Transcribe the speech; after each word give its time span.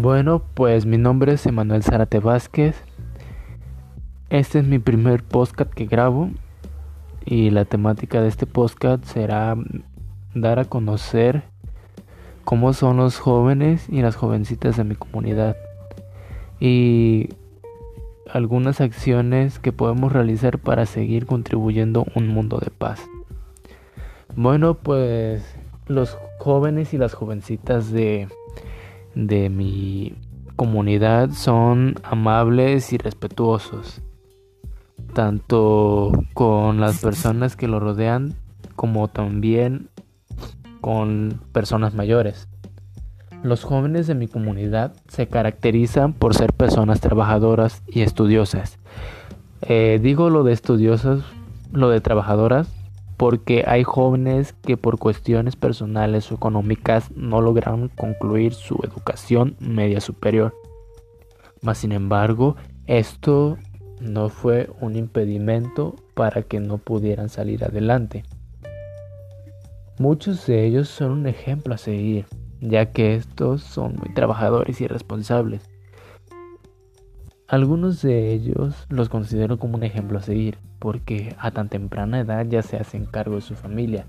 Bueno, 0.00 0.44
pues 0.54 0.86
mi 0.86 0.96
nombre 0.96 1.32
es 1.32 1.44
Emanuel 1.44 1.82
Zárate 1.82 2.20
Vázquez. 2.20 2.76
Este 4.30 4.60
es 4.60 4.64
mi 4.64 4.78
primer 4.78 5.24
podcast 5.24 5.72
que 5.72 5.86
grabo 5.86 6.30
y 7.24 7.50
la 7.50 7.64
temática 7.64 8.22
de 8.22 8.28
este 8.28 8.46
podcast 8.46 9.02
será 9.02 9.56
dar 10.36 10.60
a 10.60 10.66
conocer 10.66 11.42
cómo 12.44 12.74
son 12.74 12.98
los 12.98 13.18
jóvenes 13.18 13.88
y 13.88 14.00
las 14.00 14.14
jovencitas 14.14 14.76
de 14.76 14.84
mi 14.84 14.94
comunidad 14.94 15.56
y 16.60 17.30
algunas 18.30 18.80
acciones 18.80 19.58
que 19.58 19.72
podemos 19.72 20.12
realizar 20.12 20.60
para 20.60 20.86
seguir 20.86 21.26
contribuyendo 21.26 22.06
un 22.14 22.28
mundo 22.28 22.58
de 22.58 22.70
paz. 22.70 23.04
Bueno, 24.36 24.74
pues 24.74 25.42
los 25.88 26.16
jóvenes 26.38 26.94
y 26.94 26.98
las 26.98 27.14
jovencitas 27.14 27.90
de 27.90 28.28
de 29.18 29.50
mi 29.50 30.14
comunidad 30.54 31.30
son 31.32 31.96
amables 32.04 32.92
y 32.92 32.98
respetuosos, 32.98 34.00
tanto 35.12 36.12
con 36.34 36.80
las 36.80 37.00
personas 37.00 37.56
que 37.56 37.66
lo 37.66 37.80
rodean 37.80 38.34
como 38.76 39.08
también 39.08 39.88
con 40.80 41.40
personas 41.50 41.94
mayores. 41.94 42.48
Los 43.42 43.64
jóvenes 43.64 44.06
de 44.06 44.14
mi 44.14 44.28
comunidad 44.28 44.92
se 45.08 45.26
caracterizan 45.26 46.12
por 46.12 46.34
ser 46.34 46.52
personas 46.52 47.00
trabajadoras 47.00 47.82
y 47.88 48.02
estudiosas. 48.02 48.78
Eh, 49.62 49.98
digo 50.00 50.30
lo 50.30 50.44
de 50.44 50.52
estudiosas, 50.52 51.22
lo 51.72 51.90
de 51.90 52.00
trabajadoras, 52.00 52.68
porque 53.18 53.64
hay 53.66 53.82
jóvenes 53.82 54.54
que 54.62 54.76
por 54.76 54.98
cuestiones 54.98 55.56
personales 55.56 56.30
o 56.30 56.36
económicas 56.36 57.10
no 57.16 57.40
lograron 57.42 57.88
concluir 57.88 58.54
su 58.54 58.78
educación 58.84 59.56
media 59.58 60.00
superior. 60.00 60.54
Mas 61.60 61.78
sin 61.78 61.90
embargo, 61.90 62.54
esto 62.86 63.58
no 64.00 64.28
fue 64.28 64.70
un 64.80 64.94
impedimento 64.94 65.96
para 66.14 66.42
que 66.42 66.60
no 66.60 66.78
pudieran 66.78 67.28
salir 67.28 67.64
adelante. 67.64 68.22
Muchos 69.98 70.46
de 70.46 70.64
ellos 70.64 70.88
son 70.88 71.10
un 71.10 71.26
ejemplo 71.26 71.74
a 71.74 71.78
seguir, 71.78 72.26
ya 72.60 72.92
que 72.92 73.16
estos 73.16 73.62
son 73.64 73.96
muy 73.96 74.14
trabajadores 74.14 74.80
y 74.80 74.86
responsables. 74.86 75.68
Algunos 77.48 78.00
de 78.00 78.32
ellos 78.32 78.86
los 78.90 79.08
considero 79.08 79.58
como 79.58 79.74
un 79.76 79.82
ejemplo 79.82 80.18
a 80.18 80.22
seguir, 80.22 80.58
porque 80.78 81.34
a 81.38 81.50
tan 81.50 81.68
temprana 81.68 82.20
edad 82.20 82.46
ya 82.46 82.62
se 82.62 82.76
hacen 82.76 83.04
cargo 83.04 83.36
de 83.36 83.40
su 83.42 83.54
familia. 83.54 84.06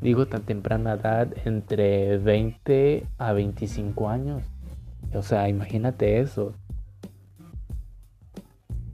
Digo 0.00 0.26
tan 0.26 0.42
temprana 0.42 0.94
edad 0.94 1.28
entre 1.44 2.18
20 2.18 3.06
a 3.18 3.32
25 3.32 4.08
años. 4.08 4.42
O 5.14 5.22
sea, 5.22 5.48
imagínate 5.48 6.20
eso. 6.20 6.52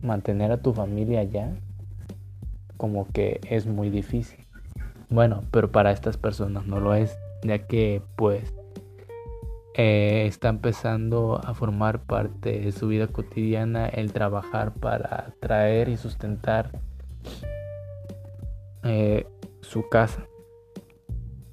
Mantener 0.03 0.53
a 0.53 0.59
tu 0.59 0.73
familia 0.73 1.23
ya 1.25 1.53
como 2.77 3.07
que 3.09 3.41
es 3.49 3.67
muy 3.67 3.91
difícil. 3.91 4.39
Bueno, 5.11 5.43
pero 5.51 5.71
para 5.71 5.91
estas 5.91 6.17
personas 6.17 6.67
no 6.67 6.81
lo 6.81 6.95
es, 6.95 7.19
ya 7.43 7.67
que 7.67 8.01
pues 8.17 8.55
eh, 9.75 10.25
está 10.27 10.49
empezando 10.49 11.41
a 11.45 11.55
formar 11.55 12.03
parte 12.03 12.61
de 12.61 12.73
su 12.73 12.89
vida 12.89 13.07
cotidiana 13.07 13.87
el 13.87 14.13
trabajar 14.13 14.75
para 14.75 15.33
traer 15.41 15.89
y 15.89 15.97
sustentar 15.97 16.81
eh, 18.83 19.27
su 19.61 19.89
casa. 19.89 20.27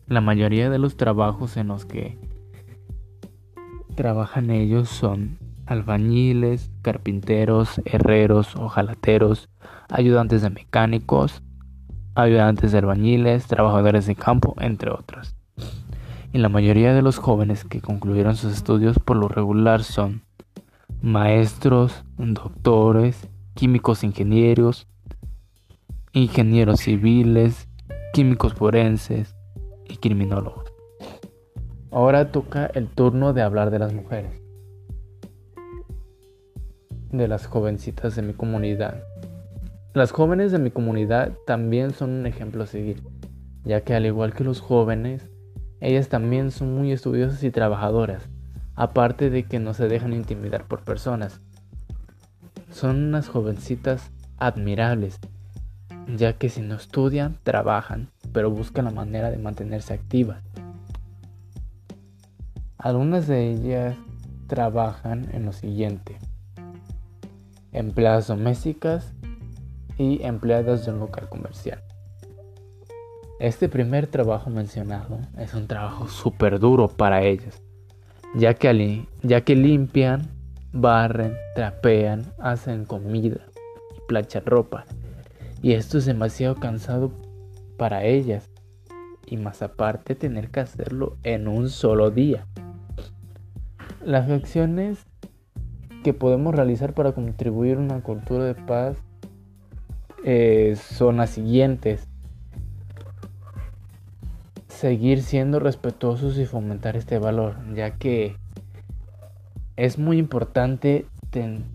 La 0.08 0.22
mayoría 0.22 0.70
de 0.70 0.80
los 0.80 0.98
trabajos 0.98 1.58
en 1.58 1.68
los 1.68 1.86
que 1.86 2.18
trabajan 3.96 4.50
ellos 4.50 4.90
son 4.90 5.38
albañiles, 5.68 6.72
carpinteros, 6.82 7.82
herreros, 7.86 8.56
ojalateros, 8.56 9.50
ayudantes 9.90 10.42
de 10.42 10.50
mecánicos, 10.50 11.44
ayudantes 12.16 12.72
de 12.72 12.80
albañiles, 12.80 13.48
trabajadores 13.48 14.08
de 14.08 14.16
campo, 14.16 14.56
entre 14.60 14.90
otros 14.92 15.38
la 16.42 16.50
mayoría 16.50 16.94
de 16.94 17.02
los 17.02 17.18
jóvenes 17.18 17.64
que 17.64 17.82
concluyeron 17.82 18.36
sus 18.36 18.54
estudios 18.54 19.00
por 19.00 19.18
lo 19.18 19.28
regular 19.28 19.84
son 19.84 20.22
maestros, 21.02 22.04
doctores, 22.18 23.28
químicos 23.54 24.04
ingenieros, 24.04 24.88
ingenieros 26.12 26.82
civiles, 26.82 27.68
químicos 28.14 28.54
forenses 28.54 29.36
y 29.88 29.98
criminólogos. 29.98 30.72
Ahora 31.92 32.32
toca 32.32 32.68
el 32.68 32.88
turno 32.88 33.34
de 33.34 33.42
hablar 33.42 33.72
de 33.72 33.80
las 33.80 33.94
mujeres, 33.94 34.42
de 37.12 37.28
las 37.28 37.48
jovencitas 37.48 38.16
de 38.16 38.22
mi 38.22 38.34
comunidad. 38.34 39.04
Las 39.94 40.12
jóvenes 40.12 40.52
de 40.52 40.60
mi 40.60 40.70
comunidad 40.70 41.32
también 41.48 41.92
son 41.92 42.12
un 42.12 42.28
ejemplo 42.28 42.64
a 42.64 42.68
seguir, 42.68 43.02
ya 43.64 43.82
que 43.82 43.96
al 43.96 44.06
igual 44.06 44.34
que 44.34 44.44
los 44.44 44.62
jóvenes, 44.62 45.30
ellas 45.80 46.10
también 46.10 46.52
son 46.52 46.74
muy 46.74 46.92
estudiosas 46.92 47.44
y 47.44 47.52
trabajadoras, 47.52 48.24
aparte 48.76 49.30
de 49.30 49.44
que 49.44 49.60
no 49.60 49.74
se 49.74 49.88
dejan 49.88 50.14
intimidar 50.14 50.66
por 50.66 50.84
personas. 50.84 51.42
Son 52.72 53.04
unas 53.04 53.28
jovencitas 53.28 54.12
admirables, 54.38 55.20
ya 56.16 56.34
que 56.34 56.50
si 56.50 56.62
no 56.62 56.76
estudian, 56.76 57.38
trabajan, 57.44 58.10
pero 58.34 58.50
buscan 58.50 58.86
la 58.86 58.92
manera 58.92 59.30
de 59.30 59.38
mantenerse 59.38 59.94
activas. 59.94 60.44
Algunas 62.78 63.28
de 63.28 63.52
ellas 63.52 63.98
trabajan 64.48 65.28
en 65.34 65.46
lo 65.46 65.52
siguiente. 65.52 66.18
Empleadas 67.72 68.28
domésticas 68.28 69.14
y 69.98 70.24
empleadas 70.24 70.86
de 70.86 70.94
un 70.94 71.00
local 71.00 71.28
comercial. 71.30 71.84
Este 73.40 73.70
primer 73.70 74.08
trabajo 74.08 74.50
mencionado 74.50 75.20
es 75.38 75.54
un 75.54 75.68
trabajo 75.68 76.08
súper 76.08 76.58
duro 76.58 76.88
para 76.88 77.22
ellas, 77.22 77.62
ya 78.34 78.56
que, 78.56 78.74
limpian, 79.56 80.28
barren, 80.74 81.36
trapean, 81.54 82.26
hacen 82.40 82.86
comida 82.86 83.38
y 83.96 84.00
planchan 84.08 84.44
ropa. 84.44 84.86
Y 85.62 85.74
esto 85.74 86.00
es 86.00 86.06
demasiado 86.06 86.56
cansado 86.56 87.12
para 87.78 88.06
ellas. 88.06 88.50
Y 89.28 89.38
más 89.38 89.62
aparte 89.62 90.16
tener 90.16 90.50
que 90.50 90.62
hacerlo 90.62 91.18
en 91.22 91.48
un 91.48 91.70
solo 91.70 92.10
día. 92.10 92.48
Las 94.04 94.32
acciones 94.32 95.06
que 96.04 96.14
podemos 96.14 96.56
realizar 96.56 96.96
para 96.96 97.12
contribuir 97.12 97.78
a 97.78 97.82
una 97.82 98.02
cultura 98.02 98.46
de 98.46 98.56
paz 98.56 98.98
eh, 100.24 100.76
son 100.76 101.18
las 101.18 101.30
siguientes 101.30 102.08
seguir 104.78 105.24
siendo 105.24 105.60
respetuosos 105.60 106.38
y 106.38 106.46
fomentar 106.46 106.96
este 106.96 107.18
valor, 107.18 107.56
ya 107.74 107.98
que 107.98 108.36
es 109.76 109.98
muy 109.98 110.20
importante 110.20 111.08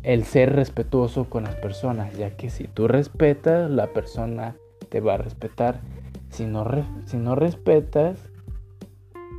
el 0.03 0.25
ser 0.25 0.55
respetuoso 0.55 1.29
con 1.29 1.45
las 1.45 1.57
personas, 1.57 2.17
ya 2.17 2.37
que 2.37 2.49
si 2.49 2.65
tú 2.65 2.89
respetas, 2.89 3.71
la 3.71 3.89
persona 3.89 4.57
te 4.89 5.01
va 5.01 5.15
a 5.15 5.19
respetar. 5.19 5.81
Si 6.31 6.47
no, 6.47 6.65
si 7.07 7.17
no 7.17 7.35
respetas, 7.35 8.19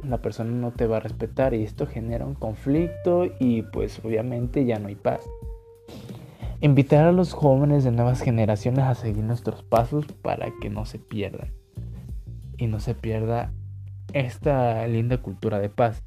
la 0.03 0.17
persona 0.17 0.51
no 0.51 0.71
te 0.71 0.85
va 0.85 0.97
a 0.97 0.99
respetar 0.99 1.53
y 1.53 1.63
esto 1.63 1.87
genera 1.87 2.25
un 2.25 2.35
conflicto 2.35 3.25
y 3.39 3.61
pues 3.63 3.99
obviamente 4.03 4.65
ya 4.65 4.77
no 4.77 4.89
hay 4.89 4.95
paz. 4.95 5.21
Invitar 6.59 7.05
a 7.05 7.11
los 7.13 7.33
jóvenes 7.33 7.83
de 7.85 7.91
nuevas 7.91 8.21
generaciones 8.21 8.85
a 8.85 8.95
seguir 8.95 9.23
nuestros 9.23 9.63
pasos 9.63 10.05
para 10.21 10.47
que 10.61 10.69
no 10.69 10.85
se 10.85 10.99
pierdan 10.99 11.62
y 12.57 12.67
no 12.67 12.79
se 12.79 12.95
pierda 12.95 13.51
esta 14.13 14.85
linda 14.87 15.17
cultura 15.17 15.59
de 15.59 15.69
paz. 15.69 16.03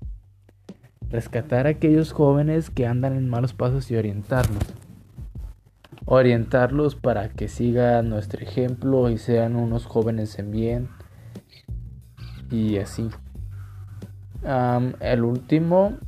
Rescatar 1.08 1.66
a 1.66 1.70
aquellos 1.70 2.12
jóvenes 2.12 2.70
que 2.70 2.86
andan 2.86 3.16
en 3.16 3.28
malos 3.28 3.52
pasos 3.52 3.90
y 3.90 3.96
orientarlos. 3.96 4.62
Orientarlos 6.04 6.94
para 6.94 7.28
que 7.28 7.48
sigan 7.48 8.08
nuestro 8.08 8.42
ejemplo 8.42 9.10
y 9.10 9.18
sean 9.18 9.56
unos 9.56 9.86
jóvenes 9.86 10.38
en 10.38 10.50
bien. 10.50 10.88
Y 12.50 12.78
así. 12.78 13.08
el 15.00 15.24
último 15.24 15.98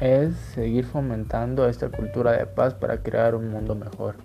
es 0.00 0.34
seguir 0.36 0.84
fomentando 0.84 1.68
esta 1.68 1.90
cultura 1.90 2.32
de 2.32 2.46
paz 2.46 2.74
para 2.74 3.02
crear 3.02 3.34
un 3.34 3.50
mundo 3.50 3.74
mejor. 3.74 4.16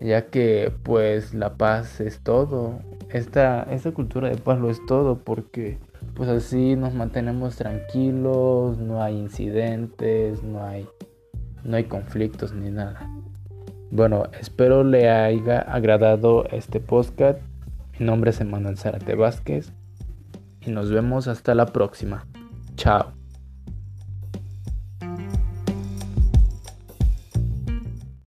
Ya 0.00 0.26
que 0.26 0.72
pues 0.84 1.34
la 1.34 1.54
paz 1.54 2.00
es 2.00 2.20
todo 2.20 2.80
esta, 3.10 3.62
esta 3.64 3.92
cultura 3.92 4.28
de 4.28 4.36
paz 4.36 4.58
lo 4.58 4.70
es 4.70 4.84
todo 4.86 5.18
porque 5.18 5.78
pues 6.14 6.28
así 6.28 6.76
nos 6.76 6.94
mantenemos 6.94 7.56
tranquilos, 7.56 8.78
no 8.78 9.02
hay 9.02 9.16
incidentes, 9.16 10.42
no 10.42 10.64
hay, 10.64 10.86
no 11.64 11.76
hay 11.76 11.84
conflictos 11.84 12.52
ni 12.52 12.70
nada. 12.70 13.08
Bueno, 13.90 14.24
espero 14.38 14.84
le 14.84 15.08
haya 15.08 15.60
agradado 15.60 16.44
este 16.50 16.80
podcast. 16.80 17.40
Mi 17.98 18.06
nombre 18.06 18.30
es 18.30 18.40
Emanuel 18.40 18.76
Zárate 18.76 19.14
Vázquez 19.14 19.72
y 20.60 20.70
nos 20.70 20.90
vemos 20.90 21.26
hasta 21.26 21.54
la 21.54 21.66
próxima. 21.66 22.26
Chao. 22.76 23.17